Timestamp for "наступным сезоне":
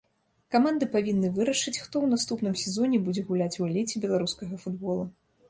2.15-3.01